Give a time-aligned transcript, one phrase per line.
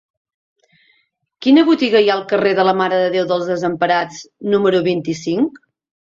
[1.45, 4.25] Quina botiga hi ha al carrer de la Mare de Déu dels Desemparats
[4.57, 5.63] número vint-i-cinc?